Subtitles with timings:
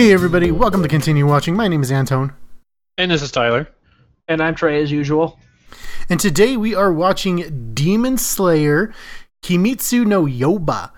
[0.00, 1.54] Hey everybody, welcome to Continue Watching.
[1.54, 2.32] My name is Antone,
[2.96, 3.68] And this is Tyler.
[4.28, 5.38] And I'm Trey as usual.
[6.08, 8.94] and today we are watching Demon Slayer
[9.44, 10.90] Kimetsu no Yaiba.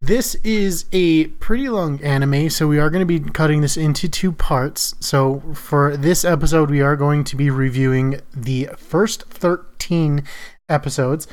[0.00, 4.08] This is a pretty long anime, so we are going to be cutting this into
[4.08, 4.94] two parts.
[4.98, 10.24] So for this episode, we are going to be reviewing the first 13
[10.70, 11.26] episodes.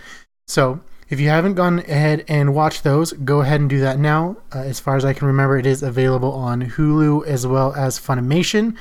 [0.49, 4.37] So if you haven't gone ahead and watched those, go ahead and do that now.
[4.53, 7.99] Uh, as far as I can remember, it is available on Hulu as well as
[7.99, 8.75] Funimation.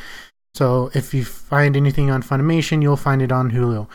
[0.55, 3.89] So if you find anything on Funimation, you'll find it on Hulu.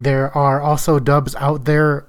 [0.00, 2.06] There are also dubs out there,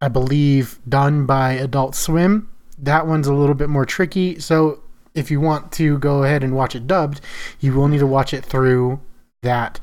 [0.00, 2.48] I believe, done by Adult Swim.
[2.78, 4.38] That one's a little bit more tricky.
[4.38, 4.82] So
[5.14, 7.20] if you want to go ahead and watch it dubbed,
[7.60, 9.00] you will need to watch it through
[9.42, 9.80] that.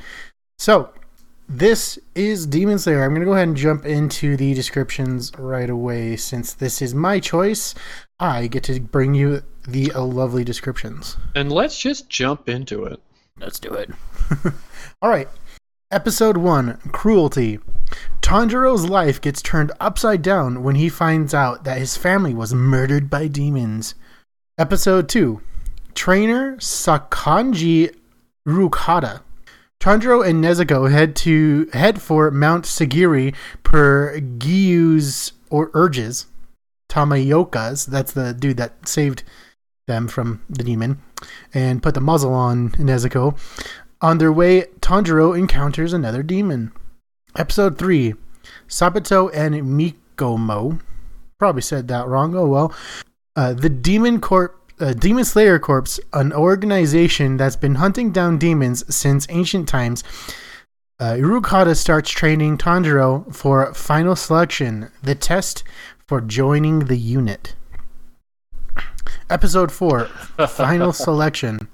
[0.57, 0.91] So
[1.47, 3.03] this is Demon Slayer.
[3.03, 6.93] I'm going to go ahead and jump into the descriptions right away since this is
[6.93, 7.73] my choice.
[8.19, 11.17] I get to bring you the uh, lovely descriptions.
[11.35, 12.99] And let's just jump into it.
[13.39, 13.91] Let's do it.
[15.01, 15.27] All right.
[15.89, 17.59] Episode 1 Cruelty.
[18.21, 23.09] Tanjiro's life gets turned upside down when he finds out that his family was murdered
[23.09, 23.95] by demons.
[24.57, 25.41] Episode 2
[25.95, 27.95] Trainer Sakanji
[28.45, 29.21] Rukata.
[29.79, 36.25] Tanjiro and Nezuko head to head for Mount Sagiri per Giyu's or urges.
[36.89, 39.23] Tamayoka's, that's the dude that saved
[39.87, 41.01] them from the demon,
[41.53, 43.37] and put the muzzle on Nezuko.
[44.01, 46.71] On their way, Tanjiro encounters another demon.
[47.35, 48.13] Episode 3
[48.67, 50.79] Sabato and Mikomo.
[51.37, 52.35] Probably said that wrong.
[52.35, 52.73] Oh well.
[53.35, 54.56] Uh, the Demon Corp.
[54.79, 60.03] Uh, demon Slayer Corps, an organization that's been hunting down demons since ancient times.
[60.99, 65.63] Uh, Irukata starts training Tanjiro for final selection, the test
[66.07, 67.55] for joining the unit.
[69.29, 70.05] Episode 4
[70.47, 71.67] Final Selection.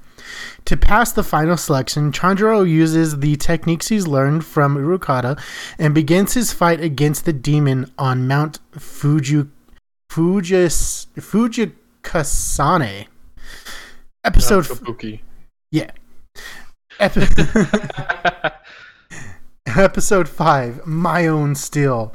[0.66, 5.40] To pass the final selection, Chandro uses the techniques he's learned from Urukata
[5.78, 9.46] and begins his fight against the demon on Mount Fuji,
[10.10, 11.08] Fujis,
[12.14, 13.08] Fujikasane.
[14.24, 14.70] Episode.
[14.70, 15.20] Not Kabuki.
[15.72, 15.92] yeah.
[17.00, 17.26] Epi-
[19.66, 22.14] Episode 5 My Own Steel.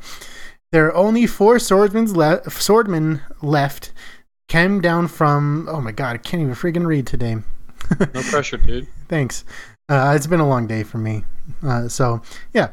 [0.71, 3.93] There are only four swordsmen, le- swordmen left.
[4.49, 5.69] Came down from.
[5.71, 7.37] Oh my god, I can't even freaking read today.
[8.01, 8.87] no pressure, dude.
[9.09, 9.45] Thanks.
[9.91, 11.25] Uh, it's been a long day for me.
[11.63, 12.23] Uh, so
[12.55, 12.69] yeah,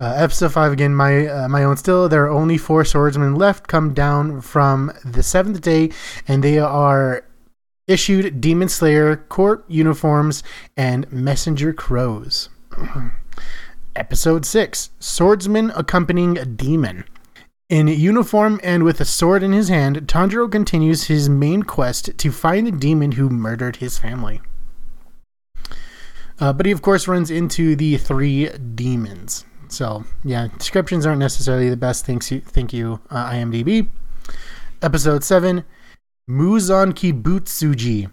[0.00, 0.94] uh, episode five again.
[0.94, 2.08] My uh, my own still.
[2.08, 3.68] There are only four swordsmen left.
[3.68, 5.90] Come down from the seventh day,
[6.26, 7.24] and they are
[7.86, 10.42] issued Demon Slayer court uniforms
[10.76, 12.48] and messenger crows.
[13.96, 14.90] episode six.
[14.98, 17.04] Swordsman accompanying a demon.
[17.68, 22.30] In uniform and with a sword in his hand, Tanjiro continues his main quest to
[22.30, 24.42] find the demon who murdered his family.
[26.38, 29.44] Uh, but he, of course, runs into the three demons.
[29.68, 32.06] So, yeah, descriptions aren't necessarily the best.
[32.06, 33.88] Thanks you, thank you, uh, IMDb.
[34.82, 35.64] Episode 7
[36.28, 38.10] Muzan Kibutsuji.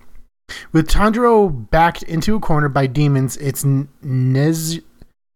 [0.74, 4.82] With Tanjiro backed into a corner by demons, it's Nez.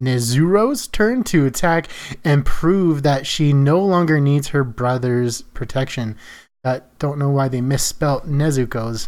[0.03, 1.87] Nezuro's turn to attack
[2.23, 6.17] and prove that she no longer needs her brother's protection.
[6.65, 9.07] Uh, don't know why they misspelt Nezuko's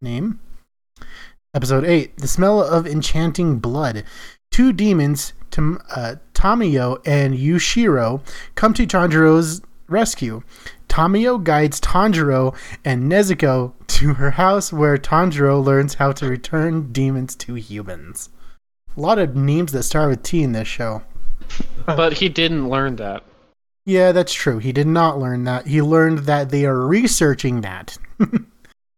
[0.00, 0.38] name.
[1.54, 4.04] Episode 8 The Smell of Enchanting Blood.
[4.52, 8.20] Two demons, Tam- uh, Tamiyo and Yushiro,
[8.54, 10.42] come to Tanjiro's rescue.
[10.88, 12.54] Tamiyo guides Tanjiro
[12.84, 18.28] and Nezuko to her house where Tanjiro learns how to return demons to humans.
[18.96, 21.02] A lot of names that start with T in this show.
[21.86, 23.24] But he didn't learn that.
[23.84, 24.58] Yeah, that's true.
[24.58, 25.66] He did not learn that.
[25.66, 27.98] He learned that they are researching that.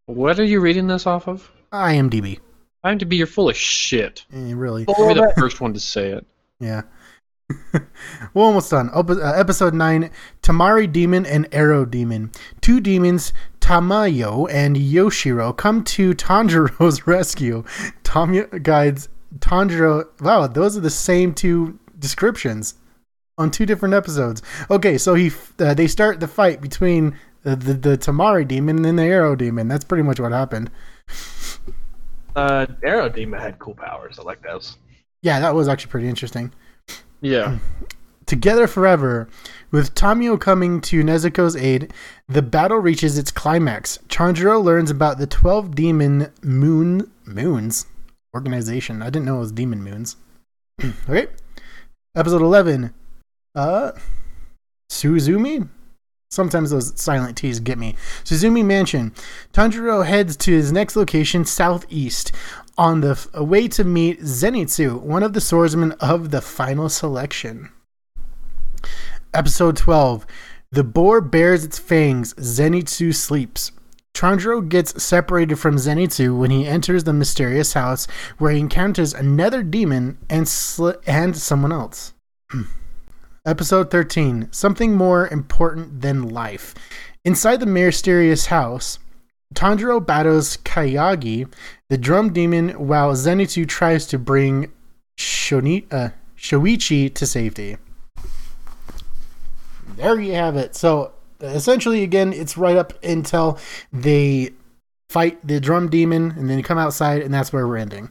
[0.07, 1.51] What are you reading this off of?
[1.73, 2.39] IMDb.
[2.85, 4.27] I'm to be you're full of shit.
[4.33, 4.85] Eh, really.
[4.87, 6.27] I'll be the first one to say it.
[6.61, 6.83] Yeah.
[7.73, 8.91] We're almost done.
[8.91, 10.11] Op- uh, episode 9
[10.43, 12.31] Tamari Demon and Arrow Demon.
[12.61, 17.65] Two demons, Tamayo and Yoshiro, come to Tanjiro's rescue.
[18.03, 19.09] Tamiyo guides
[19.39, 20.05] Tanjiro.
[20.21, 22.75] Wow, those are the same two descriptions
[23.39, 24.43] on two different episodes.
[24.71, 28.85] Okay, so he uh, they start the fight between the, the, the Tamari Demon and
[28.85, 29.69] then the Arrow Demon.
[29.69, 30.71] That's pretty much what happened.
[32.37, 34.19] Uh, Arrow Demon had cool powers.
[34.19, 34.77] I like those.
[35.23, 36.53] Yeah, that was actually pretty interesting.
[37.21, 37.59] Yeah.
[38.27, 39.29] Together forever,
[39.71, 41.93] with Tamio coming to Nezuko's aid,
[42.27, 43.99] the battle reaches its climax.
[44.09, 47.87] Chanjiro learns about the 12 demon moon moons
[48.35, 49.03] organization.
[49.03, 50.17] I didn't know it was demon moons.
[51.09, 51.27] okay.
[52.17, 52.95] Episode 11.
[53.55, 53.93] Uh
[54.91, 55.69] Suzumi?
[56.35, 57.95] Sometimes those silent T's get me.
[58.25, 59.13] Suzumi Mansion.
[59.53, 62.33] Tanjiro heads to his next location, southeast,
[62.77, 67.71] on the f- way to meet Zenitsu, one of the swordsmen of the final selection.
[69.33, 70.27] Episode 12.
[70.73, 72.35] The boar bears its fangs.
[72.35, 73.71] Zenitsu sleeps.
[74.13, 78.07] Tanjiro gets separated from Zenitsu when he enters the mysterious house
[78.39, 82.13] where he encounters another demon and sl- and someone else.
[83.47, 86.75] Episode 13 Something More Important Than Life.
[87.27, 88.99] Inside the mysterious house,
[89.55, 91.53] Tanjiro battles Kayagi,
[91.91, 94.73] the drum demon, while Zenitsu tries to bring
[95.19, 97.77] Shoni- uh, Shoichi to safety.
[99.97, 100.75] There you have it.
[100.75, 101.13] So,
[101.43, 103.59] essentially, again, it's right up until
[103.93, 104.55] they
[105.11, 108.09] fight the drum demon and then come outside, and that's where we're ending.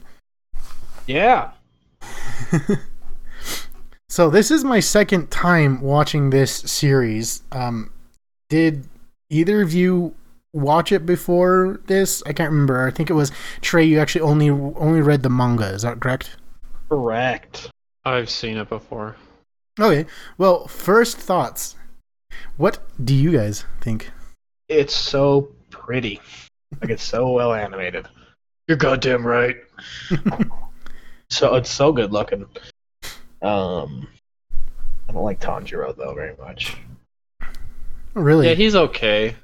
[1.08, 1.54] Yeah.
[4.14, 7.42] So this is my second time watching this series.
[7.52, 7.92] Um,
[8.48, 8.88] did
[9.32, 10.14] either of you
[10.54, 12.22] watch it before this?
[12.28, 12.86] I can't remember.
[12.86, 13.32] I think it was
[13.62, 13.86] Trey.
[13.86, 15.66] You actually only only read the manga.
[15.66, 16.38] Is that correct?
[16.90, 17.72] Correct.
[18.06, 19.16] I've seen it before.
[19.80, 20.06] Okay.
[20.38, 21.76] Well, first thoughts.
[22.56, 24.12] What do you guys think?
[24.70, 26.22] It's so pretty.
[26.80, 28.08] Like it's so well animated.
[28.68, 29.56] You're goddamn right.
[31.34, 32.46] So it's so good looking.
[33.44, 34.08] Um,
[35.10, 36.78] I don't like Tanjiro though very much.
[38.14, 38.48] Really?
[38.48, 39.36] Yeah, he's okay.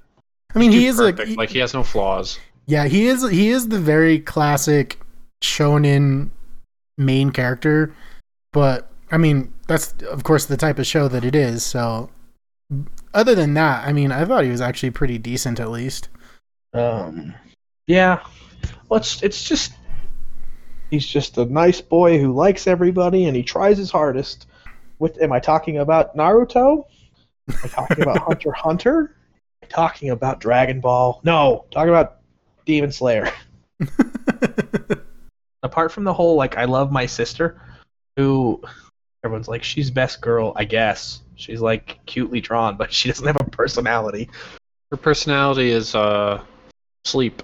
[0.55, 1.29] I mean, he He's is a perfect.
[1.29, 2.39] he- like he has no flaws.
[2.65, 2.85] yeah.
[2.87, 4.99] He is he is the very classic
[5.43, 6.29] shonen
[6.97, 7.93] main character,
[8.53, 11.63] but I mean that's of course the type of show that it is.
[11.63, 12.09] So,
[13.13, 16.09] other than that, I mean, I thought he was actually pretty decent at least.
[16.73, 17.33] Um,
[17.87, 18.19] yeah.
[18.87, 19.73] Well, it's it's just
[20.89, 24.47] he's just a nice boy who likes everybody and he tries his hardest.
[24.97, 26.85] With am I talking about Naruto?
[27.49, 29.15] Am I talking about Hunter Hunter?
[29.61, 31.21] Am I talking about Dragon Ball?
[31.23, 32.17] No, talking about
[32.65, 33.31] Demon Slayer.
[35.63, 37.61] Apart from the whole like I love my sister,
[38.15, 38.61] who
[39.23, 41.21] everyone's like she's best girl, I guess.
[41.35, 44.29] She's like cutely drawn, but she doesn't have a personality.
[44.91, 46.41] Her personality is uh
[47.05, 47.41] sleep.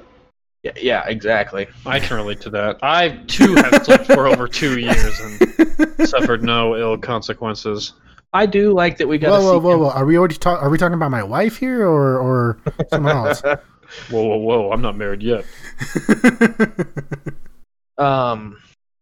[0.66, 1.68] Yeah, yeah, exactly.
[1.86, 2.80] I can relate to that.
[2.82, 7.94] I too have slept for over two years and suffered no ill consequences.
[8.34, 9.30] I do like that we got.
[9.30, 9.90] whoa, whoa, whoa, him- whoa!
[9.92, 10.64] Are we already talk?
[10.64, 12.58] Are we talking about my wife here, or or
[12.90, 13.42] someone else?
[13.44, 13.60] Whoa,
[14.10, 14.72] whoa, whoa!
[14.72, 15.46] I'm not married yet.
[17.98, 18.58] Um,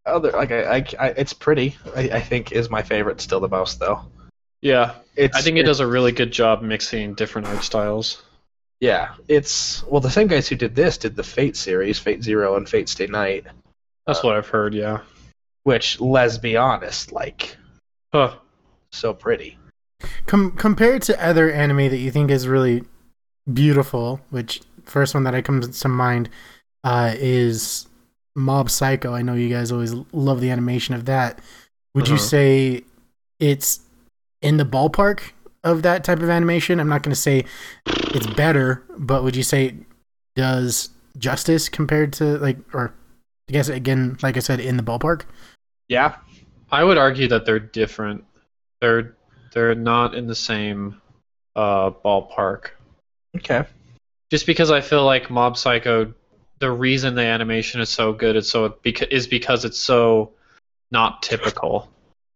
[0.06, 1.75] other like I, I, I it's pretty.
[1.95, 4.01] I, I think is my favorite still the most though.
[4.62, 8.21] Yeah, It's I think it does a really good job mixing different art styles.
[8.83, 12.57] Yeah, it's well the same guys who did this did the Fate series, Fate Zero
[12.57, 13.45] and Fate Stay Night.
[14.06, 14.74] That's what I've heard.
[14.74, 15.00] Yeah.
[15.63, 17.56] Which, let's be honest, like
[18.13, 18.35] Huh.
[18.91, 19.57] so pretty.
[20.25, 22.83] Com- compared to other anime that you think is really
[23.53, 26.27] beautiful, which first one that I comes to mind
[26.83, 27.88] uh, is
[28.36, 29.13] Mob Psycho.
[29.13, 31.39] I know you guys always love the animation of that.
[31.95, 32.24] Would you Uh-huh.
[32.24, 32.83] say
[33.39, 33.79] it's
[34.41, 35.31] in the ballpark
[35.63, 36.80] of that type of animation?
[36.80, 37.45] I'm not going to say
[37.86, 39.75] it's better, but would you say it
[40.36, 42.94] does justice compared to like, or
[43.50, 45.24] I guess again, like I said, in the ballpark?
[45.88, 46.15] Yeah,
[46.72, 48.24] I would argue that they're different.
[48.82, 49.15] They're
[49.53, 51.01] they're not in the same
[51.55, 52.70] uh, ballpark.
[53.38, 53.65] okay.
[54.32, 56.13] Just because I feel like Mob Psycho,
[56.58, 60.32] the reason the animation is so good, is so beca- is because it's so
[60.89, 61.89] not typical,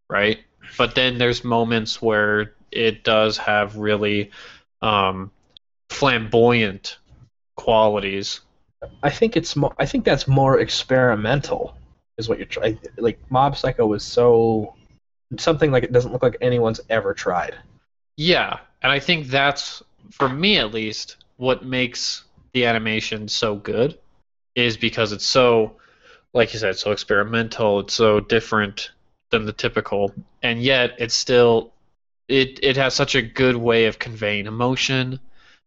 [0.09, 0.39] right?
[0.77, 4.31] But then there's moments where it does have really
[4.81, 5.31] um,
[5.89, 6.97] flamboyant
[7.55, 8.41] qualities.
[9.01, 11.75] I think it's mo- I think that's more experimental,
[12.17, 12.79] is what you're trying.
[12.97, 14.75] Like Mob Psycho was so
[15.37, 17.55] something like it doesn't look like anyone's ever tried.
[18.15, 19.81] Yeah, and I think that's
[20.11, 23.97] for me at least what makes the animation so good
[24.55, 25.75] is because it's so
[26.33, 28.91] like you said so experimental, it's so different
[29.31, 31.73] than the typical and yet it's still
[32.27, 35.19] it it has such a good way of conveying emotion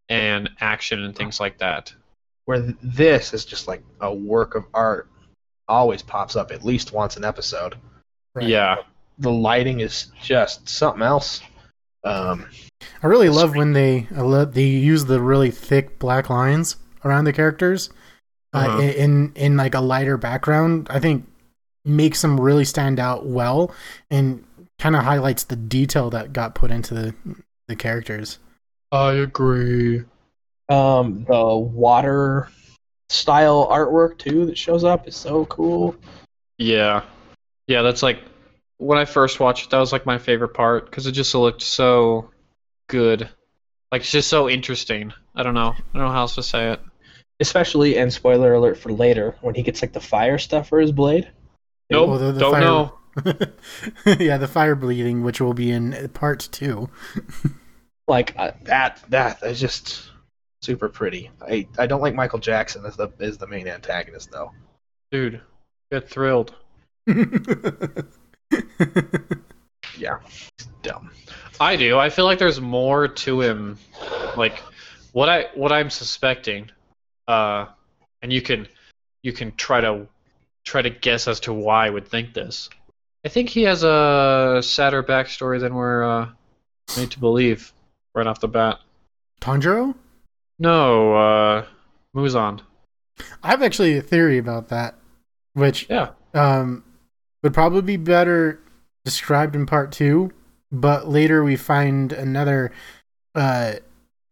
[0.09, 1.93] and action and things like that.
[2.45, 5.09] Where th- this is just like a work of art,
[5.69, 7.77] always pops up at least once an episode.
[8.41, 8.77] Yeah.
[9.19, 11.43] The lighting is just something else.
[12.05, 12.47] Um,
[13.03, 17.91] I really love when they they use the really thick black lines around the characters
[18.55, 18.81] uh, Uh-huh.
[18.81, 20.87] in in like a lighter background.
[20.91, 21.27] I think
[21.85, 23.73] makes them really stand out well
[24.11, 24.45] and
[24.81, 27.15] kind of highlights the detail that got put into the
[27.69, 28.39] the characters.
[28.91, 30.03] I agree.
[30.69, 32.49] um, the water
[33.09, 35.95] style artwork too that shows up is so cool.
[36.59, 37.03] Yeah.
[37.69, 38.21] Yeah, that's like
[38.79, 41.63] when I first watched it, that was like my favorite part because it just looked
[41.63, 42.31] so
[42.89, 43.29] good.
[43.93, 45.13] Like it's just so interesting.
[45.35, 45.71] I don't know.
[45.77, 46.81] I don't know how else to say it.
[47.41, 50.93] Especially, and spoiler alert for later, when he gets like the fire stuff for his
[50.93, 51.29] blade.
[51.91, 52.09] Nope.
[52.09, 52.95] Well, the- the don't fire- know.
[54.19, 56.89] yeah, the fire bleeding, which will be in part two.
[58.09, 60.11] Like uh, that, that is just
[60.63, 61.31] super pretty.
[61.41, 64.53] I, I don't like Michael Jackson as the as the main antagonist though.
[65.11, 65.41] Dude,
[65.91, 66.55] get thrilled.
[70.01, 71.11] Yeah, he's dumb.
[71.61, 71.99] I do.
[71.99, 73.79] I feel like there's more to him.
[74.37, 74.59] Like
[75.13, 76.71] what I what I'm suspecting,
[77.29, 77.67] uh,
[78.23, 78.67] and you can
[79.23, 80.09] you can try to
[80.65, 82.71] try to guess as to why I would think this.
[83.25, 86.29] I think he has a sadder backstory than we're uh,
[86.97, 87.73] made to believe
[88.15, 88.79] right off the bat.
[89.41, 89.95] Tanjiro?
[90.59, 91.67] No, uh,
[92.15, 92.61] Muzan.
[93.43, 94.95] I have actually a theory about that,
[95.53, 96.11] which Yeah.
[96.35, 96.83] um,
[97.43, 98.61] would probably be better
[99.05, 100.33] described in part two,
[100.73, 102.73] but later we find another,
[103.35, 103.75] uh,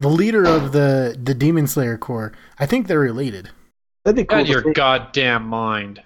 [0.01, 2.33] the leader of the the Demon Slayer Corps.
[2.59, 3.51] I think they're related.
[4.05, 4.39] That'd be cool.
[4.39, 6.03] Out your goddamn mind.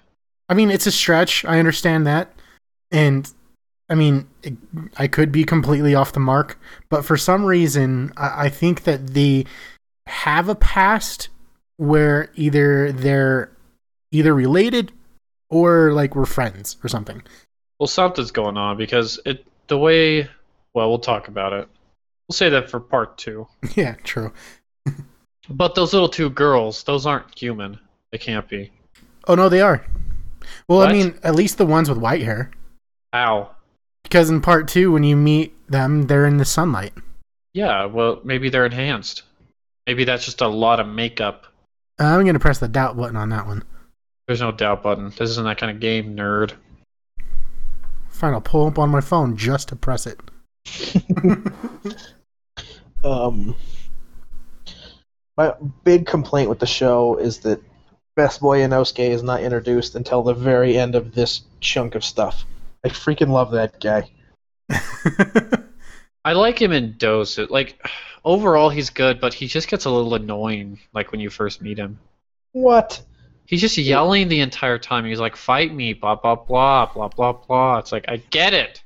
[0.49, 1.45] I mean, it's a stretch.
[1.45, 2.33] I understand that,
[2.93, 3.29] and
[3.89, 4.53] I mean, it,
[4.97, 6.57] I could be completely off the mark,
[6.89, 9.45] but for some reason, I, I think that they
[10.07, 11.29] have a past
[11.77, 13.51] where either they're
[14.11, 14.91] either related
[15.49, 17.21] or like we're friends or something.
[17.79, 20.29] Well, something's going on because it the way.
[20.73, 21.67] Well, we'll talk about it.
[22.27, 23.47] We'll say that for part two.
[23.75, 24.31] yeah, true.
[25.49, 27.77] But those little two girls, those aren't human.
[28.11, 28.71] They can't be.
[29.27, 29.85] Oh no, they are.
[30.69, 30.89] Well, What?
[30.89, 32.49] I mean, at least the ones with white hair,
[33.13, 33.51] Ow.
[34.03, 36.93] because in part two, when you meet them, they're in the sunlight.
[37.53, 39.23] Yeah, well, maybe they're enhanced.
[39.85, 41.45] Maybe that's just a lot of makeup.
[41.99, 43.63] Uh, I'm gonna press the doubt button on that one.
[44.27, 45.09] There's no doubt button.
[45.09, 46.53] This isn't that kind of game, nerd.
[48.09, 50.19] Fine, I'll pull up on my phone just to press it.
[53.03, 53.55] Um,
[55.35, 55.53] my
[55.83, 57.61] big complaint with the show is that
[58.15, 62.45] Best Boy Inosuke is not introduced until the very end of this chunk of stuff.
[62.83, 64.09] I freaking love that guy.
[66.25, 67.49] I like him in doses.
[67.49, 67.85] Like,
[68.23, 71.77] overall, he's good, but he just gets a little annoying, like, when you first meet
[71.77, 71.99] him.
[72.51, 73.01] What?
[73.45, 75.05] He's just yelling the entire time.
[75.05, 77.77] He's like, fight me, blah, blah, blah, blah, blah, blah.
[77.79, 78.83] It's like, I get it.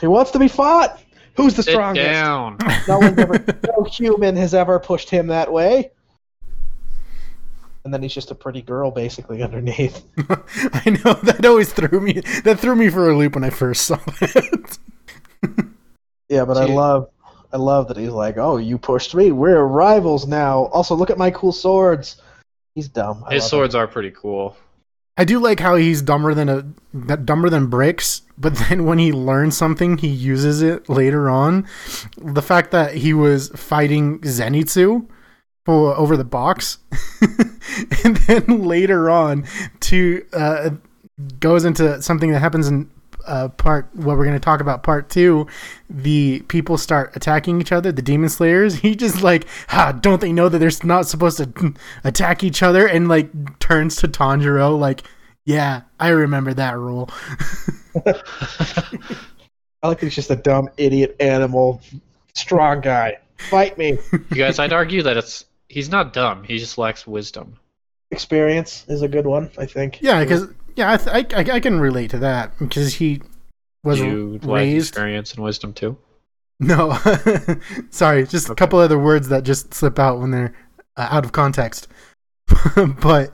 [0.00, 1.00] He wants to be fought.
[1.36, 2.04] Who's the Sit strongest?
[2.04, 2.58] down.
[2.88, 3.44] No ever,
[3.78, 5.92] no human has ever pushed him that way.
[7.90, 10.04] And then he's just a pretty girl, basically underneath.
[10.72, 12.20] I know that always threw me.
[12.44, 14.78] That threw me for a loop when I first saw it.
[16.28, 17.10] Yeah, but I love,
[17.52, 19.32] I love that he's like, "Oh, you pushed me.
[19.32, 22.22] We're rivals now." Also, look at my cool swords.
[22.76, 23.24] He's dumb.
[23.26, 23.50] I His love him.
[23.58, 24.56] swords are pretty cool.
[25.16, 29.10] I do like how he's dumber than a dumber than bricks, but then when he
[29.10, 31.66] learns something, he uses it later on.
[32.16, 35.08] The fact that he was fighting Zenitsu
[35.64, 36.78] for over the box,
[38.04, 39.46] and then later on
[39.80, 40.70] to uh,
[41.38, 42.90] goes into something that happens in
[43.26, 45.46] uh, part what we're going to talk about part two
[45.90, 48.74] the people start attacking each other the demon slayers.
[48.80, 51.74] He just like ha don't they know that they're not supposed to
[52.04, 52.86] attack each other?
[52.86, 55.02] And like turns to tanjiro like
[55.44, 57.10] yeah i remember that rule.
[59.82, 61.80] I like he's just a dumb idiot animal,
[62.34, 63.18] strong guy.
[63.38, 63.98] Fight me.
[64.12, 66.44] You guys, I'd argue that it's he's not dumb.
[66.44, 67.56] He just lacks wisdom.
[68.10, 69.98] Experience is a good one, I think.
[70.02, 73.22] yeah because yeah I, th- I, I, I can relate to that because he
[73.84, 75.96] was you lack raised experience and wisdom too.
[76.58, 76.92] no
[77.90, 80.52] sorry just a couple other words that just slip out when they're
[80.96, 81.88] uh, out of context
[83.02, 83.32] but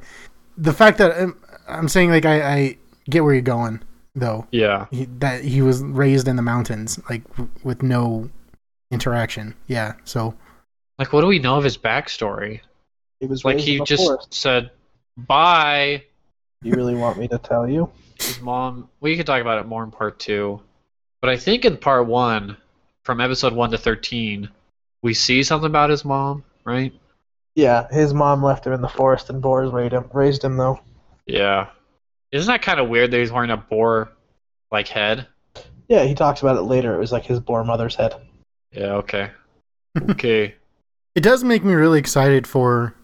[0.56, 2.76] the fact that I'm, I'm saying like I, I
[3.10, 3.82] get where you're going
[4.14, 4.86] though Yeah.
[4.90, 8.30] he, that he was raised in the mountains like w- with no
[8.90, 10.34] interaction yeah so
[10.98, 12.60] Like, what do we know of his backstory?
[13.20, 14.32] He was Like, he just forest.
[14.34, 14.70] said,
[15.16, 16.04] "Bye."
[16.62, 17.90] You really want me to tell you?
[18.18, 18.88] His mom.
[19.00, 20.60] We could talk about it more in part two,
[21.20, 22.56] but I think in part one,
[23.04, 24.48] from episode one to thirteen,
[25.02, 26.92] we see something about his mom, right?
[27.54, 30.10] Yeah, his mom left him in the forest and boars raised him.
[30.12, 30.80] Raised him though.
[31.26, 31.68] Yeah.
[32.32, 34.12] Isn't that kind of weird that he's wearing a boar,
[34.70, 35.26] like head?
[35.88, 36.94] Yeah, he talks about it later.
[36.94, 38.14] It was like his boar mother's head.
[38.72, 38.94] Yeah.
[38.96, 39.30] Okay.
[40.10, 40.54] Okay.
[41.16, 42.94] It does make me really excited for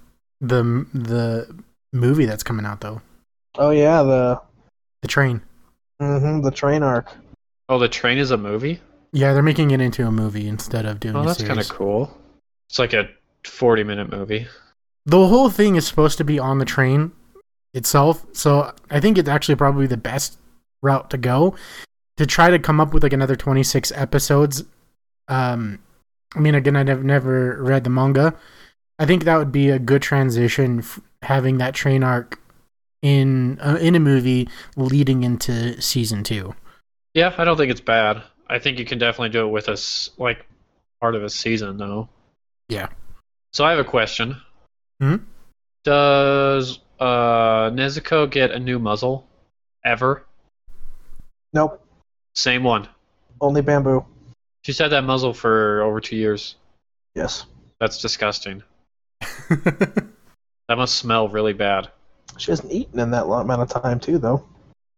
[0.41, 0.63] the
[0.95, 1.49] the
[1.93, 3.01] movie that's coming out though
[3.59, 4.41] Oh yeah, the
[5.03, 5.43] the train
[6.01, 7.11] hmm the train arc.
[7.69, 8.81] oh, the train is a movie.
[9.13, 11.69] yeah they're making it into a movie instead of doing Oh, a that's kind of
[11.69, 12.17] cool.
[12.71, 13.09] It's like a
[13.45, 14.47] forty-minute movie.
[15.07, 17.13] the whole thing is supposed to be on the train
[17.75, 20.39] itself so i think it's actually probably the best
[20.83, 21.55] route to go
[22.19, 24.63] to try to come up with like another 26 episodes
[25.29, 25.79] um
[26.35, 28.35] I mean, again, I've never read the manga.
[28.99, 32.41] I think that would be a good transition, f- having that train arc
[33.03, 36.55] in uh, in a movie leading into season two.
[37.15, 38.23] Yeah, I don't think it's bad.
[38.49, 40.47] I think you can definitely do it with us like
[41.01, 42.09] part of a season though.
[42.69, 42.89] Yeah.
[43.53, 44.37] So I have a question.
[45.01, 45.17] Hmm?
[45.85, 49.27] Does uh Nezuko get a new muzzle
[49.85, 50.25] ever?
[51.53, 51.85] Nope.
[52.35, 52.89] Same one.
[53.41, 54.07] Only bamboo.
[54.63, 56.57] She's had that muzzle for over two years.
[57.15, 57.47] Yes.
[57.81, 58.63] That's disgusting.
[60.73, 61.91] That must smell really bad.
[62.39, 64.43] She hasn't eaten in that long amount of time too, though.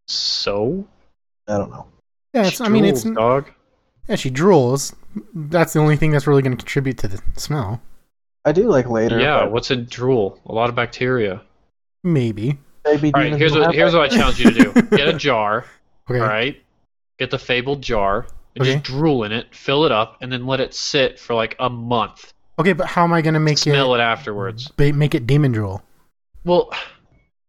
[0.07, 0.87] So?
[1.49, 1.87] I don't know.
[2.33, 3.51] yeah, it's, I mean, it's dog.
[4.09, 4.95] yeah, she drools.
[5.35, 7.83] That's the only thing that's really going to contribute to the smell.
[8.45, 9.19] I do like later.
[9.19, 10.39] Yeah, but what's in drool?
[10.47, 11.43] A lot of bacteria.
[12.05, 12.59] Maybe.
[12.85, 14.83] maybe All right, here's what here's what I challenge you to do.
[14.97, 15.65] Get a jar.
[16.09, 16.21] Okay.
[16.21, 16.63] All right.
[17.19, 18.75] Get the fabled jar and Okay.
[18.75, 21.69] just drool in it, fill it up, and then let it sit for like a
[21.71, 22.33] month.
[22.59, 24.69] Okay, but how am I going to make Smell it, it afterwards.
[24.77, 25.83] ba- make it demon drool?
[26.45, 26.71] Well,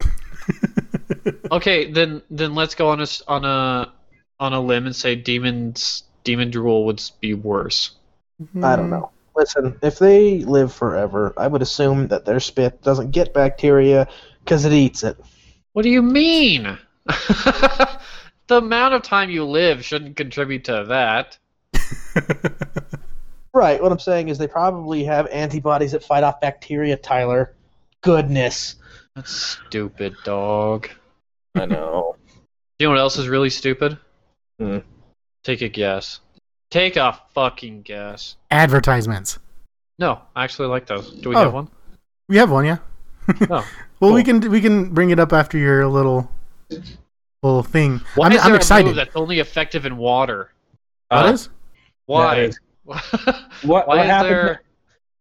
[1.52, 3.92] okay, then then let's go on a s- on a
[4.40, 7.92] on a limb and say demons demon drool would be worse.
[8.62, 9.12] I don't know.
[9.36, 14.08] Listen, if they live forever, I would assume that their spit doesn't get bacteria
[14.44, 15.18] because it eats it.
[15.74, 16.78] What do you mean?
[18.48, 21.38] the amount of time you live shouldn't contribute to that.
[23.54, 23.82] Right.
[23.82, 26.98] What I'm saying is they probably have antibodies that fight off bacteria.
[26.98, 27.54] Tyler,
[28.02, 28.76] goodness.
[29.16, 30.90] That's stupid, dog.
[31.56, 32.18] I know.
[32.78, 33.98] You know what else is really stupid?
[34.60, 34.80] Hmm.
[35.46, 36.20] Take a guess.
[36.70, 38.36] Take a fucking guess.
[38.52, 39.40] Advertisements.
[39.98, 41.10] No, I actually like those.
[41.10, 41.40] Do we Oh.
[41.40, 41.70] have one?
[42.28, 42.80] We have one, yeah.
[43.50, 43.66] Oh.
[44.02, 46.30] Well, we can we can bring it up after your little
[47.46, 48.02] little thing.
[48.16, 48.88] Why I'm, is there I'm a excited.
[48.88, 50.52] move that's only effective in water?
[51.10, 51.50] What Uh, is?
[52.06, 52.36] Why?
[52.42, 54.30] is- What, Why what is happens?
[54.30, 54.62] there?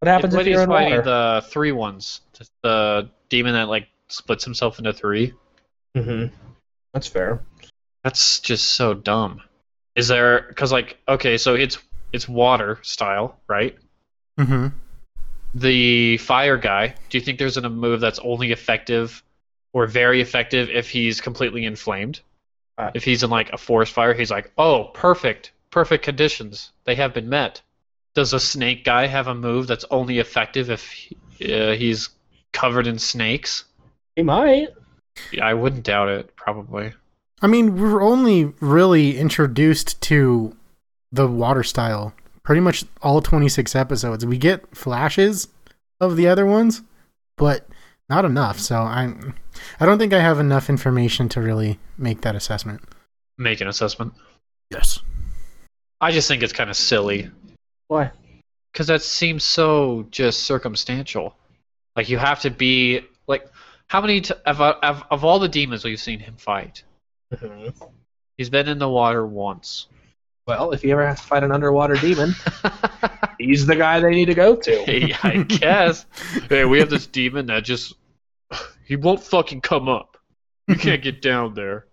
[0.01, 1.03] What happens when if you're in fighting water?
[1.03, 5.33] the three ones, the- the demon that like splits himself into three.
[5.97, 6.35] Mm-hmm.
[6.93, 7.41] That's fair.
[8.03, 9.41] That's just so dumb.
[9.97, 10.45] Is there?
[10.49, 11.79] Because like, okay, so it's
[12.13, 13.77] it's water style, right?
[14.39, 14.69] Mm-hmm.
[15.55, 16.95] The fire guy.
[17.09, 19.23] Do you think there's a move that's only effective
[19.75, 22.21] or very effective if he's completely inflamed?
[22.79, 26.73] Uh, if he's in like a forest fire, he's like, oh, perfect, perfect conditions.
[26.85, 27.61] They have been met.
[28.15, 31.17] Does a snake guy have a move that's only effective if he,
[31.53, 32.09] uh, he's
[32.53, 33.65] covered in snakes?
[34.17, 34.69] He might.
[35.31, 36.35] Yeah, I wouldn't doubt it.
[36.37, 36.95] Probably.
[37.43, 40.57] I mean, we're only really introduced to
[41.13, 44.25] the water style pretty much all 26 episodes.
[44.25, 45.49] We get flashes
[46.01, 46.83] of the other ones,
[47.37, 47.67] but
[48.09, 48.59] not enough.
[48.59, 49.13] So I
[49.81, 52.83] I don't think I have enough information to really make that assessment.
[53.39, 54.15] Make an assessment.
[54.71, 55.01] Yes.
[56.01, 57.31] I just think it's kind of silly
[57.89, 58.11] Why?
[58.73, 61.37] because that seems so just circumstantial.
[61.97, 63.47] Like you have to be like,
[63.87, 66.83] how many t- of, of of all the demons we've seen him fight?
[67.33, 67.87] Mm-hmm.
[68.37, 69.87] He's been in the water once.
[70.47, 72.35] Well, if you ever have to fight an underwater demon,
[73.47, 74.83] he's the guy they need to go to.
[74.85, 76.07] Hey, I guess.
[76.49, 77.95] hey, we have this demon that just
[78.85, 80.17] he won't fucking come up.
[80.67, 81.87] You can't get down there.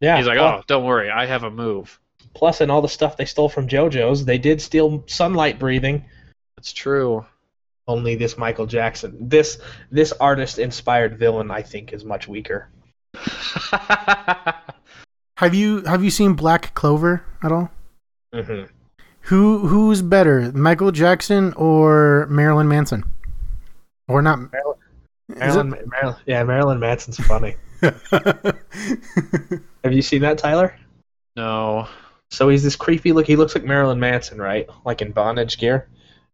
[0.00, 0.16] Yeah.
[0.16, 1.98] He's like, plus, oh, don't worry, I have a move.
[2.34, 6.04] plus, in all the stuff they stole from JoJo's, they did steal sunlight breathing.
[6.56, 7.24] That's true.
[7.88, 9.58] Only this Michael Jackson, this
[9.90, 12.68] this artist inspired villain, I think, is much weaker.
[15.36, 17.70] Have you have you seen Black Clover at all?
[18.32, 18.66] Mm-hmm.
[19.26, 23.04] Who who's better, Michael Jackson or Marilyn Manson?
[24.08, 24.40] Or not?
[25.28, 27.54] Is Marilyn, Marilyn, yeah, Marilyn Manson's funny.
[27.80, 30.74] have you seen that, Tyler?
[31.36, 31.88] no.
[32.30, 33.26] So he's this creepy look.
[33.26, 34.66] He looks like Marilyn Manson, right?
[34.86, 35.86] Like in bondage gear,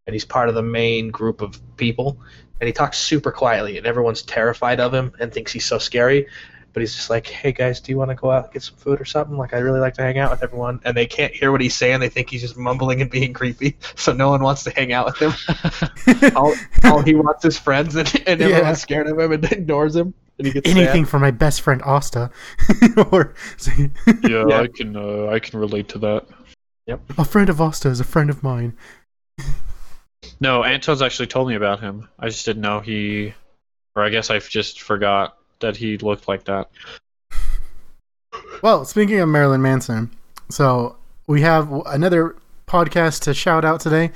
[0.07, 2.17] and he's part of the main group of people.
[2.61, 6.27] And he talks super quietly, and everyone's terrified of him and thinks he's so scary.
[6.73, 8.75] But he's just like, "Hey guys, do you want to go out and get some
[8.75, 9.37] food or something?
[9.37, 11.75] Like, I really like to hang out with everyone." And they can't hear what he's
[11.75, 11.99] saying.
[11.99, 15.05] They think he's just mumbling and being creepy, so no one wants to hang out
[15.07, 16.31] with him.
[16.35, 16.53] all,
[16.83, 18.73] all he wants is friends, and, and everyone's Yeah.
[18.73, 20.13] scared of him and ignores him.
[20.37, 21.11] And he gets Anything sad.
[21.11, 22.29] for my best friend Asta,
[23.11, 23.33] or
[23.67, 23.87] Yeah,
[24.47, 24.61] Yeah.
[24.61, 26.27] I can uh, I can relate to that.
[26.87, 27.01] Yep.
[27.17, 28.75] a friend of Asta is a friend of mine.
[30.39, 32.07] No, Anton's actually told me about him.
[32.17, 33.33] I just didn't know he,
[33.95, 36.69] or I guess I just forgot that he looked like that.
[38.61, 40.09] Well, speaking of Marilyn Manson,
[40.49, 40.95] so
[41.27, 42.35] we have another
[42.67, 44.11] podcast to shout out today.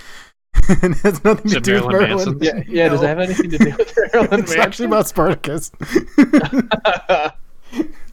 [0.82, 2.38] and it has nothing Is to it do with Marilyn Marilyn.
[2.40, 2.40] Manson?
[2.42, 2.90] Yeah, yeah.
[2.90, 5.72] Does it have anything to do with Marilyn it's actually about Spartacus.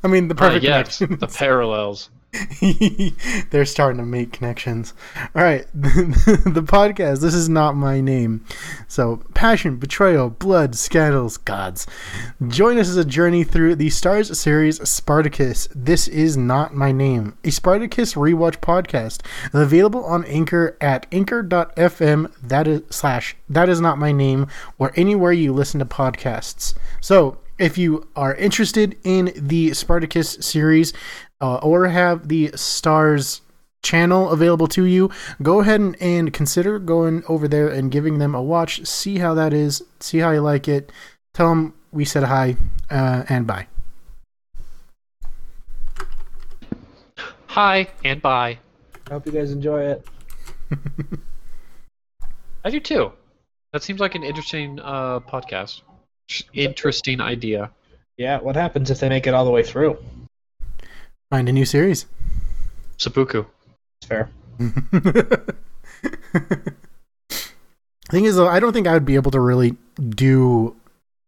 [0.02, 1.20] I mean, the Uh, perfect yes, connections.
[1.20, 2.10] the parallels.
[3.50, 4.94] They're starting to make connections.
[5.34, 7.20] All right, the podcast.
[7.20, 8.44] This is not my name.
[8.86, 11.86] So, passion, betrayal, blood, scandals, gods.
[12.46, 15.68] Join us as a journey through the Starz series Spartacus.
[15.74, 17.36] This is not my name.
[17.42, 22.32] A Spartacus rewatch podcast available on Anchor at anchor.fm.
[22.42, 24.46] That is slash that is not my name,
[24.78, 26.74] or anywhere you listen to podcasts.
[27.00, 30.94] So, if you are interested in the Spartacus series
[31.40, 33.40] uh, or have the Starz
[33.83, 35.11] channel available to you,
[35.42, 38.85] go ahead and, and consider going over there and giving them a watch.
[38.87, 39.83] See how that is.
[40.00, 40.92] See how you like it.
[41.35, 42.57] Tell them we said hi
[42.90, 43.66] uh, and bye.
[47.46, 48.59] Hi and bye.
[49.09, 50.07] I hope you guys enjoy it.
[52.64, 53.12] I do too.
[53.72, 55.83] That seems like an interesting uh, podcast.
[56.53, 57.70] Interesting idea.
[58.16, 59.96] Yeah, what happens if they make it all the way through?
[61.30, 62.06] Find a new series.
[62.96, 63.44] Seppuku.
[64.00, 64.30] It's fair.
[68.10, 70.74] Thing is, though, I don't think I would be able to really do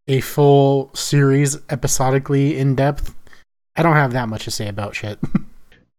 [0.09, 3.15] a full series episodically in depth.
[3.77, 5.19] I don't have that much to say about shit.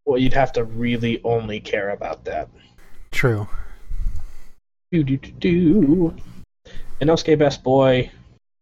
[0.06, 2.50] Well, you'd have to really only care about that.
[3.12, 3.48] True.
[4.92, 6.16] Do do do do.
[7.02, 8.12] Inosuke Best Boy,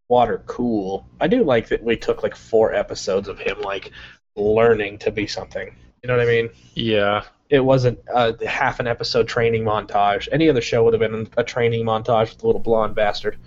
[0.07, 1.03] Water Cool.
[1.19, 3.91] I do like that we took like four episodes of him like
[4.35, 5.75] learning to be something.
[6.03, 6.49] You know what I mean?
[6.73, 7.23] Yeah.
[7.49, 10.27] It wasn't a half an episode training montage.
[10.31, 13.37] Any other show would have been a training montage with the little blonde bastard.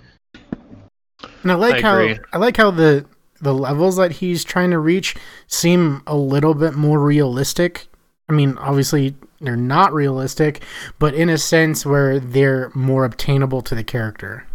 [1.42, 2.18] And I like I how agree.
[2.32, 3.06] I like how the
[3.40, 5.16] the levels that he's trying to reach
[5.46, 7.88] seem a little bit more realistic.
[8.28, 10.62] I mean, obviously they're not realistic,
[10.98, 14.46] but in a sense where they're more obtainable to the character.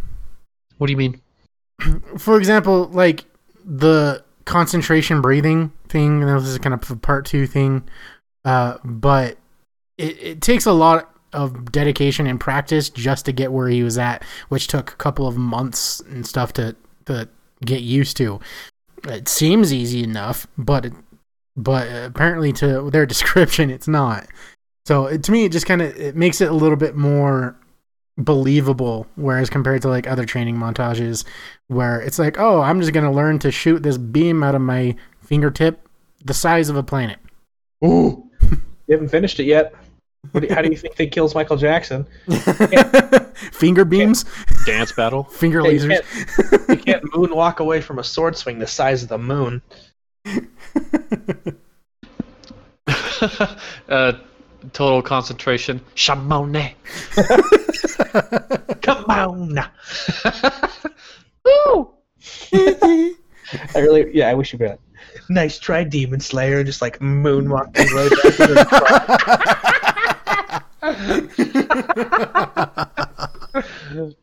[0.77, 1.21] What do you mean?
[2.17, 3.25] For example, like
[3.63, 6.23] the concentration breathing thing.
[6.23, 7.87] and This is kind of a part two thing,
[8.45, 9.37] uh, but
[9.97, 13.97] it, it takes a lot of dedication and practice just to get where he was
[13.97, 16.75] at, which took a couple of months and stuff to
[17.05, 17.27] to
[17.65, 18.39] get used to.
[19.05, 20.93] It seems easy enough, but it,
[21.55, 24.27] but apparently to their description, it's not.
[24.85, 27.55] So it, to me, it just kind of it makes it a little bit more
[28.17, 31.25] believable, whereas compared to like other training montages,
[31.67, 34.95] where it's like, oh, I'm just gonna learn to shoot this beam out of my
[35.29, 35.87] fingertip,
[36.25, 37.19] the size of a planet.
[37.85, 38.27] Ooh.
[38.41, 39.75] you haven't finished it yet.
[40.31, 42.07] What do, how do you think they kills Michael Jackson?
[43.51, 44.25] Finger beams,
[44.65, 45.25] Dance battle?
[45.25, 46.69] finger Yeah, you lasers.
[46.69, 49.61] You can't moonwalk away from a sword swing the size of the moon.
[53.87, 54.13] uh,
[54.73, 55.79] total concentration.
[55.95, 56.73] Shamone.
[58.81, 59.59] Come on.
[61.45, 61.93] Woo!
[63.75, 64.79] I really, yeah, I wish you'd be like,
[65.29, 68.65] nice try, Demon Slayer, and just like moonwalk his way back the
[73.89, 74.15] front.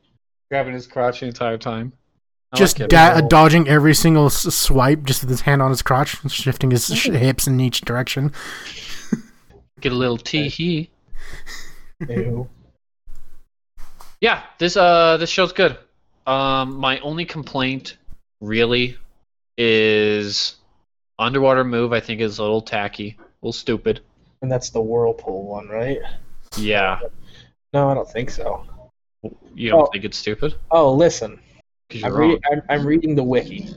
[0.50, 1.92] Grabbing his crotch the entire time.
[2.52, 5.82] I just like da- dodging every single s- swipe, just with his hand on his
[5.82, 8.32] crotch, shifting his sh- hips in each direction.
[9.80, 10.90] Get a little tee hee.
[12.08, 12.48] Ew.
[14.20, 15.76] Yeah, this uh this show's good.
[16.26, 17.96] Um, my only complaint
[18.40, 18.96] really
[19.58, 20.56] is
[21.18, 21.92] underwater move.
[21.92, 24.00] I think is a little tacky, a little stupid.
[24.42, 25.98] And that's the whirlpool one, right?
[26.56, 27.00] Yeah,
[27.72, 28.64] No, I don't think so.
[29.54, 29.86] you don't Oh.
[29.92, 30.54] think it's stupid?
[30.70, 31.40] Oh, listen,
[31.90, 32.28] 'Cause I'm, you're wrong.
[32.30, 33.68] reading, I'm, I'm reading the wiki.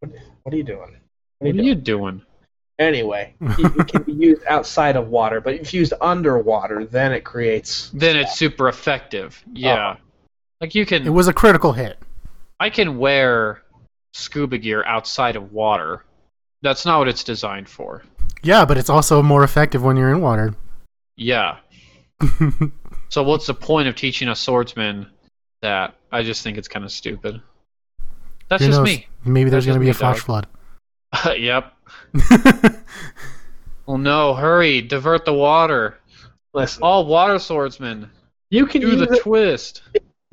[0.00, 0.10] What,
[0.42, 0.80] what are you doing?
[0.80, 0.96] What are
[1.40, 1.64] What are doing?
[1.64, 2.22] you doing?
[2.78, 7.20] Anyway, it, it can be used outside of water, but if used underwater, then it
[7.22, 7.90] creates.
[7.90, 9.42] Then it's super effective.
[9.52, 10.00] Yeah, oh.
[10.60, 11.06] like you can.
[11.06, 11.98] It was a critical hit.
[12.58, 13.61] I can wear
[14.12, 16.04] scuba gear outside of water.
[16.62, 18.02] That's not what it's designed for.
[18.42, 20.54] Yeah, but it's also more effective when you're in water.
[21.16, 21.58] Yeah.
[23.12, 25.06] So what's the point of teaching a swordsman
[25.60, 25.96] that?
[26.10, 27.42] I just think it's kind of stupid.
[28.48, 28.86] That's Who just knows?
[28.86, 29.06] me.
[29.26, 30.46] Maybe there's going to be a me, flash flood.
[31.36, 31.74] yep.
[33.86, 34.32] well, no!
[34.32, 34.80] Hurry!
[34.80, 35.98] Divert the water.
[36.54, 38.08] Listen, All water swordsmen
[38.48, 39.20] you can do use the it.
[39.20, 39.82] twist.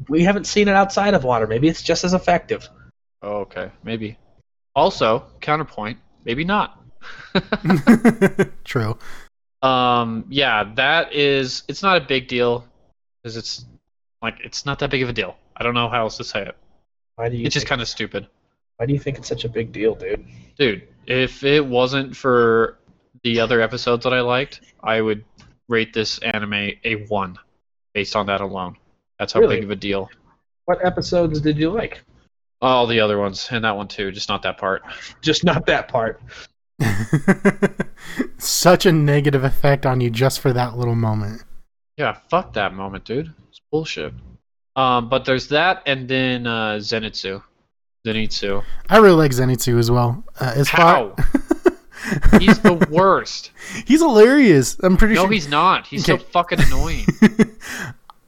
[0.07, 1.47] We haven't seen it outside of water.
[1.47, 2.69] Maybe it's just as effective.
[3.21, 4.17] Oh, okay, maybe.
[4.75, 6.81] Also, counterpoint, maybe not.
[8.63, 8.97] True.
[9.61, 11.63] Um, yeah, that is.
[11.67, 12.65] It's not a big deal
[13.21, 13.65] because it's
[14.21, 15.35] like it's not that big of a deal.
[15.57, 16.55] I don't know how else to say it.
[17.15, 17.45] Why do you?
[17.45, 18.27] It's just kind of stupid,
[18.77, 20.25] Why do you think it's such a big deal, dude?
[20.57, 20.87] dude.
[21.05, 22.77] If it wasn't for
[23.23, 25.25] the other episodes that I liked, I would
[25.67, 26.53] rate this anime
[26.85, 27.37] a one,
[27.93, 28.77] based on that alone.
[29.17, 29.57] That's how Really?
[29.57, 30.09] big of a deal.
[30.65, 32.01] What episodes did you like?
[32.61, 34.81] All the other ones, and that one too, just not that part.
[35.21, 36.21] Just not that part.
[38.37, 41.43] Such a negative effect on you just for that little moment.
[41.97, 43.33] Yeah, fuck that moment, dude.
[43.49, 44.13] It's bullshit.
[44.75, 47.41] Um, but there's that, and then uh, Zenitsu.
[48.05, 48.63] Zenitsu.
[48.89, 50.23] I really like Zenitsu as well.
[50.39, 51.13] Uh, as How?
[51.15, 53.51] far, He's the worst.
[53.85, 54.77] he's hilarious.
[54.81, 55.27] I'm pretty No, sure.
[55.27, 55.85] No, he's not.
[55.87, 57.05] He's so fucking annoying.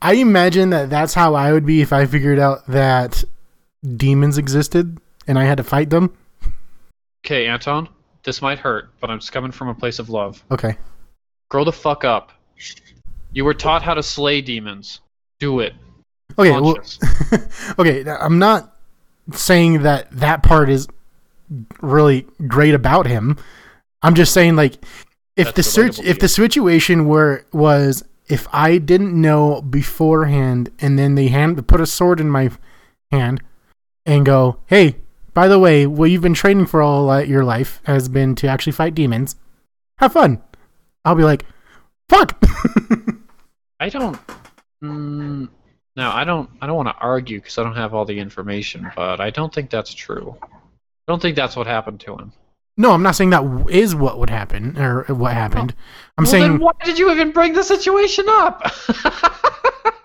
[0.02, 3.24] I imagine that that's how I would be if I figured out that
[3.98, 6.16] demons existed and I had to fight them.
[7.26, 7.88] Okay, Anton,
[8.24, 10.44] this might hurt, but I'm just coming from a place of love.
[10.52, 10.78] Okay.
[11.50, 12.32] Grow the fuck up.
[13.32, 15.00] You were taught how to slay demons.
[15.40, 15.74] Do it.
[16.38, 16.52] Okay.
[16.52, 16.78] Well,
[17.80, 18.04] okay.
[18.10, 18.76] I'm not
[19.34, 20.88] saying that that part is
[21.82, 23.38] really great about him.
[24.02, 24.76] I'm just saying like
[25.36, 30.98] if That's the search if the situation were was if I didn't know beforehand and
[30.98, 32.50] then they hand put a sword in my
[33.12, 33.42] hand
[34.06, 34.96] and go, "Hey,
[35.34, 38.48] by the way, what you've been training for all li- your life has been to
[38.48, 39.36] actually fight demons.
[39.98, 40.42] Have fun."
[41.06, 41.46] I'll be like,
[42.10, 42.42] "Fuck."
[43.80, 44.18] I don't.
[44.84, 45.50] Mm,
[45.96, 46.50] no, I don't.
[46.62, 49.54] I don't want to argue because I don't have all the information, but I don't
[49.54, 50.36] think that's true.
[50.42, 50.48] I
[51.08, 52.32] don't think that's what happened to him.
[52.78, 55.74] no, I'm not saying that is what would happen or what happened.
[56.18, 58.72] I'm well, saying then why did you even bring the situation up?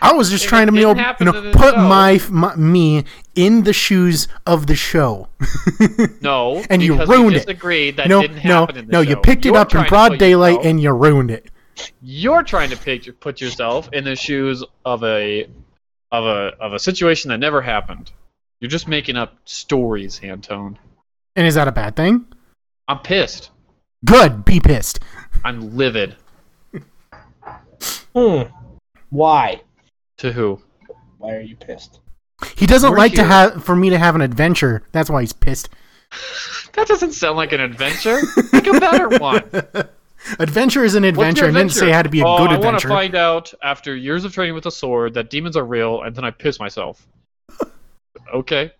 [0.00, 3.04] I was just If trying to you know, you know put show- my, my me
[3.34, 5.28] in the shoes of the show.
[6.20, 7.48] no, And you ruined we it.
[7.48, 9.10] agreed that no, didn't no, happen in the no, show.
[9.10, 11.50] you picked it You're up in broad daylight yourself- and you ruined it.
[12.02, 15.44] You're trying to pick, put yourself in the shoes of a
[16.10, 18.10] of a of a situation that never happened.
[18.60, 20.76] You're just making up stories, Antone.
[21.36, 22.26] And is that a bad thing?
[22.88, 23.50] I'm pissed.
[24.04, 24.98] Good, be pissed.
[25.44, 26.16] I'm livid.
[28.14, 28.42] Hmm.
[29.10, 29.62] Why?
[30.18, 30.60] To who?
[31.18, 32.00] Why are you pissed?
[32.56, 34.82] He doesn't We're like to have for me to have an adventure.
[34.92, 35.68] That's why he's pissed.
[36.74, 38.20] That doesn't sound like an adventure.
[38.52, 39.42] Pick a better one.
[40.38, 41.46] adventure is an What's adventure.
[41.46, 43.16] your I didn't say it had to be a oh, good I want to find
[43.16, 46.30] out after years of training with a sword that demons are real, and then I
[46.30, 47.04] piss myself.
[48.34, 48.70] okay.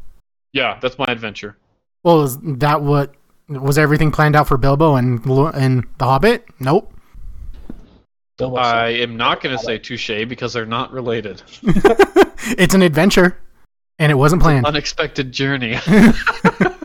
[0.52, 1.56] Yeah, that's my adventure.
[2.04, 3.14] Well, is that what
[3.48, 6.46] was everything planned out for Bilbo and and the Hobbit?
[6.60, 6.94] Nope.
[8.38, 11.42] Bilbo I am not going to say touche because they're not related.
[11.62, 13.36] it's an adventure,
[13.98, 14.64] and it wasn't planned.
[14.66, 15.76] Unexpected journey.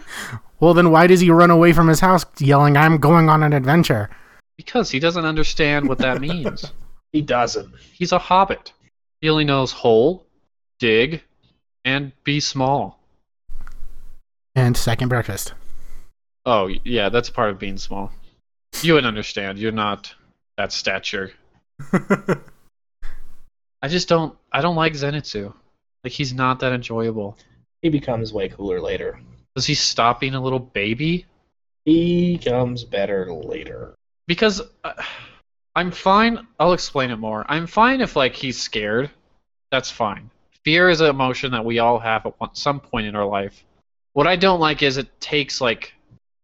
[0.60, 3.52] Well, then why does he run away from his house yelling, "I'm going on an
[3.52, 4.10] adventure"?
[4.56, 6.72] because he doesn't understand what that means.
[7.12, 7.70] he doesn't.
[7.92, 8.72] He's a hobbit.
[9.20, 10.26] He only knows hole,
[10.80, 11.22] dig,
[11.84, 13.00] and be small.
[14.56, 15.54] And second breakfast.
[16.46, 18.12] Oh, yeah, that's part of being small.
[18.82, 19.60] You would understand.
[19.60, 20.14] You're not
[20.56, 21.32] that stature.
[23.82, 24.38] I just don't.
[24.52, 25.54] I don't like Zenitsu.
[26.04, 27.38] Like he's not that enjoyable.
[27.82, 29.20] He becomes way cooler later.
[29.56, 31.26] Does he stop being a little baby?
[31.86, 33.94] He comes better later.
[34.28, 34.94] Because uh,
[35.76, 36.48] I'm fine.
[36.60, 37.46] I'll explain it more.
[37.48, 39.10] I'm fine if like he's scared.
[39.72, 40.30] That's fine.
[40.64, 43.66] Fear is an emotion that we all have at one, some point in our life.
[44.14, 45.94] What I don't like is it takes like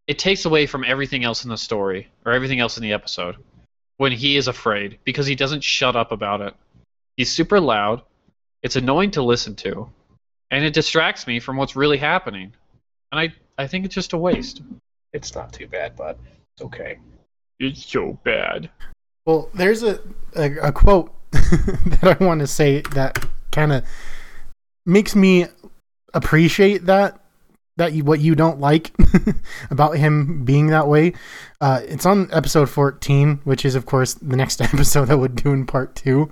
[0.07, 3.37] it takes away from everything else in the story or everything else in the episode
[3.99, 6.53] when he is afraid because he doesn't shut up about it.
[7.17, 8.01] He's super loud.
[8.63, 9.89] It's annoying to listen to,
[10.51, 12.53] and it distracts me from what's really happening.
[13.11, 14.61] And I I think it's just a waste.
[15.11, 16.17] It's not too bad, but
[16.55, 16.97] it's okay.
[17.59, 18.69] It's so bad.
[19.25, 19.99] Well, there's a
[20.33, 23.83] a, a quote that I want to say that kind of
[24.85, 25.45] makes me
[26.13, 27.19] appreciate that
[27.79, 28.91] that you, what you don't like
[29.71, 31.13] about him being that way.
[31.59, 35.51] Uh, it's on episode 14, which is of course the next episode that we'll do
[35.51, 36.29] in part two.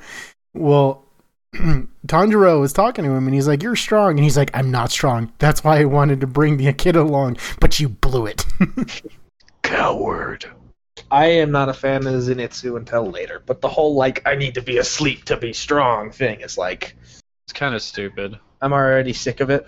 [0.53, 1.05] Well,
[2.07, 4.91] Tanjiro is talking to him and he's like, "You're strong," and he's like, "I'm not
[4.91, 5.31] strong.
[5.39, 8.45] That's why I wanted to bring the kid along, but you blew it."
[9.63, 10.45] Coward.
[11.09, 14.55] I am not a fan of Zenitsu until later, but the whole like I need
[14.55, 16.95] to be asleep to be strong thing is like
[17.45, 18.37] It's kind of stupid.
[18.61, 19.65] I'm already sick of it.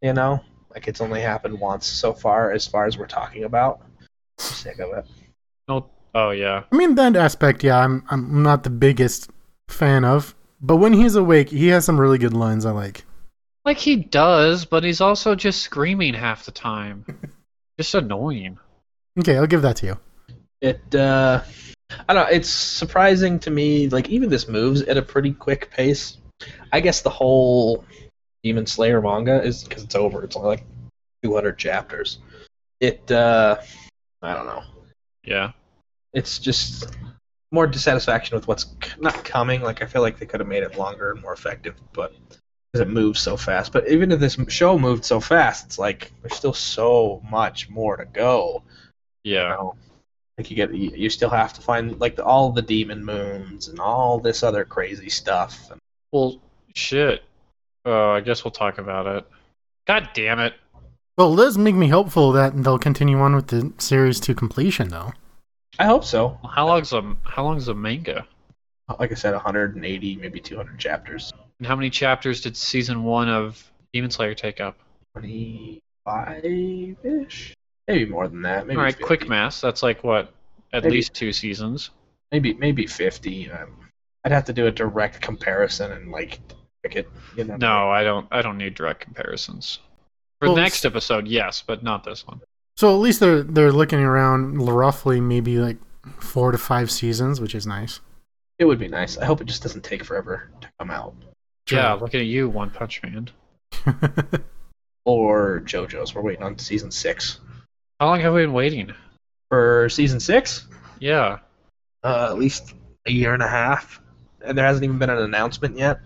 [0.00, 0.40] You know,
[0.74, 3.80] like it's only happened once so far, as far as we're talking about.
[4.00, 4.06] I'm
[4.38, 5.06] sick of it.
[5.68, 5.90] No.
[6.14, 6.64] Oh yeah.
[6.70, 9.30] I mean that aspect, yeah, I'm I'm not the biggest
[9.68, 13.04] fan of, but when he's awake, he has some really good lines I like.
[13.64, 17.04] Like he does, but he's also just screaming half the time.
[17.78, 18.58] just annoying.
[19.18, 19.98] Okay, I'll give that to you.
[20.60, 21.42] It uh
[22.08, 25.70] I don't know, it's surprising to me like even this moves at a pretty quick
[25.70, 26.18] pace.
[26.72, 27.84] I guess the whole
[28.42, 30.24] Demon Slayer manga is because it's over.
[30.24, 30.64] It's only like
[31.22, 32.18] 200 chapters.
[32.80, 33.56] It uh
[34.22, 34.62] I don't know.
[35.24, 35.52] Yeah.
[36.12, 36.96] It's just
[37.52, 39.62] more dissatisfaction with what's c- not coming.
[39.62, 42.14] Like I feel like they could have made it longer and more effective, but
[42.72, 43.72] because it moves so fast.
[43.72, 47.96] But even if this show moved so fast, it's like there's still so much more
[47.96, 48.62] to go.
[49.24, 49.48] You Yeah.
[49.50, 49.74] know?
[50.38, 53.68] Like you get, you, you still have to find like the, all the demon moons
[53.68, 55.70] and all this other crazy stuff.
[55.70, 55.78] And
[56.10, 56.40] Well,
[56.74, 57.22] shit.
[57.84, 59.26] Uh, I guess we'll talk about it.
[59.86, 60.54] God damn it.
[61.18, 64.88] Well, it does make me hopeful that they'll continue on with the series to completion,
[64.88, 65.12] though.
[65.78, 66.38] I hope so.
[66.48, 68.26] How long's a how long's the manga?
[68.98, 71.32] Like I said, 180, maybe 200 chapters.
[71.58, 74.76] And how many chapters did season one of Demon Slayer take up?
[75.14, 77.54] 25 ish,
[77.88, 78.66] maybe more than that.
[78.66, 79.04] Maybe All right, 50.
[79.04, 79.60] quick math.
[79.60, 80.32] That's like what?
[80.72, 80.96] At Maybe.
[80.96, 81.90] least two seasons.
[82.32, 83.50] Maybe maybe 50.
[83.50, 83.76] Um,
[84.24, 86.40] I'd have to do a direct comparison and like
[86.82, 87.08] pick it.
[87.36, 87.56] You know.
[87.56, 88.26] No, I don't.
[88.30, 89.78] I don't need direct comparisons.
[90.40, 92.40] For Well, the next episode, yes, but not this one.
[92.76, 95.76] So at least they're they're looking around roughly maybe like
[96.18, 98.00] four to five seasons, which is nice.
[98.58, 99.18] It would be nice.
[99.18, 101.14] I hope it just doesn't take forever to come out.
[101.70, 103.30] Yeah, looking at you, One Punch Man.
[105.04, 106.14] Or JoJo's.
[106.14, 107.40] We're waiting on season six.
[107.98, 108.92] How long have we been waiting?
[109.48, 110.66] For season six,
[111.00, 111.38] Yeah.
[112.04, 112.74] uh, at least
[113.06, 114.00] a year and a half,
[114.44, 116.00] and there hasn't even been an announcement yet.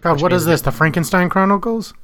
[0.00, 0.62] God, what is this?
[0.62, 1.94] The Frankenstein Chronicles?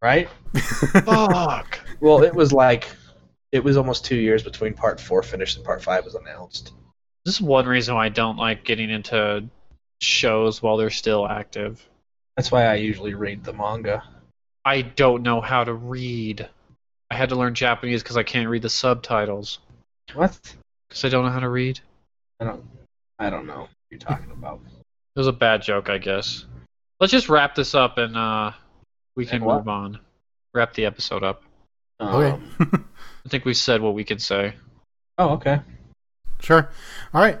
[0.00, 0.28] Right?
[1.04, 1.80] Fuck.
[2.00, 2.88] Well, it was like
[3.52, 6.72] it was almost two years between part four finished and part five was announced.
[7.24, 9.44] This is one reason why I don't like getting into
[10.00, 11.86] shows while they're still active.
[12.36, 14.02] That's why I usually read the manga.
[14.64, 16.48] I don't know how to read.
[17.10, 19.58] I had to learn Japanese because I can't read the subtitles.
[20.14, 20.38] What?
[20.88, 21.78] Because I don't know how to read.
[22.40, 22.64] I don't.
[23.18, 24.60] I don't know what you're talking about.
[25.14, 26.46] It was a bad joke, I guess.
[27.00, 28.52] Let's just wrap this up and uh,
[29.14, 29.98] we can move on.
[30.54, 31.42] Wrap the episode up.
[32.00, 32.30] Okay.
[32.30, 32.88] Um,
[33.26, 34.54] I think we said what we can say.
[35.18, 35.60] oh, okay.
[36.40, 36.68] Sure.
[37.12, 37.38] All right.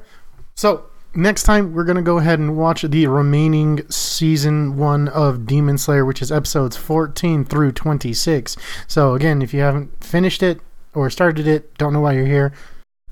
[0.54, 5.78] So next time we're gonna go ahead and watch the remaining season one of Demon
[5.78, 8.56] Slayer, which is episodes 14 through 26.
[8.86, 10.60] So again, if you haven't finished it
[10.94, 12.52] or started it, don't know why you're here,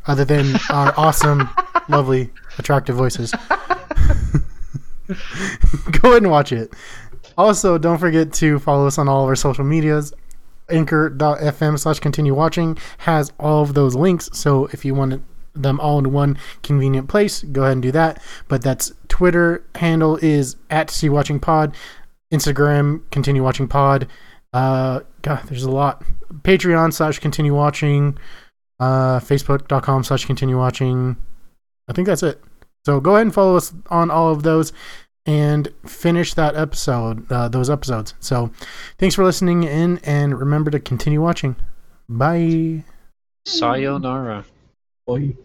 [0.07, 1.49] other than our awesome,
[1.89, 3.35] lovely, attractive voices.
[6.01, 6.73] go ahead and watch it.
[7.37, 10.13] Also, don't forget to follow us on all of our social medias.
[10.69, 14.31] Anchor.fm slash continue watching has all of those links.
[14.33, 15.23] So if you want
[15.55, 18.23] them all in one convenient place, go ahead and do that.
[18.49, 21.75] But that's Twitter handle is at see watching pod,
[22.33, 24.07] Instagram continue watching pod.
[24.53, 26.05] Uh, God, there's a lot.
[26.43, 28.19] Patreon slash continue watching,
[28.79, 31.17] uh, Facebook.com slash continue watching.
[31.89, 32.41] I think that's it.
[32.85, 34.73] So go ahead and follow us on all of those
[35.27, 38.15] and finish that episode, uh, those episodes.
[38.21, 38.51] So
[38.99, 41.57] thanks for listening in and remember to continue watching.
[42.09, 42.85] Bye.
[43.47, 44.45] Sayonara.
[45.07, 45.37] Boy.